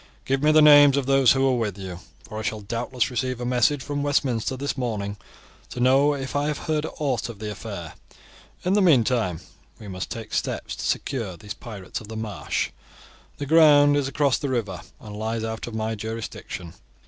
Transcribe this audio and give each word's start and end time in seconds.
Give 0.25 0.41
me 0.41 0.51
the 0.51 0.63
names 0.63 0.97
of 0.97 1.05
those 1.05 1.33
who 1.33 1.45
were 1.45 1.55
with 1.57 1.77
you, 1.77 1.99
for 2.23 2.39
I 2.39 2.41
shall 2.41 2.61
doubtless 2.61 3.11
receive 3.11 3.39
a 3.39 3.45
message 3.45 3.83
from 3.83 4.01
Westminster 4.01 4.57
this 4.57 4.75
morning 4.75 5.15
to 5.69 5.79
know 5.79 6.15
if 6.15 6.35
I 6.35 6.47
have 6.47 6.57
heard 6.57 6.87
aught 6.97 7.29
of 7.29 7.37
the 7.37 7.51
affair. 7.51 7.93
In 8.65 8.73
the 8.73 8.81
meantime 8.81 9.41
we 9.77 9.87
must 9.87 10.09
take 10.09 10.33
steps 10.33 10.75
to 10.75 10.83
secure 10.85 11.37
these 11.37 11.53
pirates 11.53 12.01
of 12.01 12.07
the 12.07 12.17
marsh. 12.17 12.71
The 13.37 13.45
ground 13.45 13.95
is 13.95 14.07
across 14.07 14.39
the 14.39 14.49
river, 14.49 14.81
and 14.99 15.15
lies 15.15 15.43
out 15.43 15.67
of 15.67 15.75
my 15.75 15.93
jurisdiction." 15.93 16.73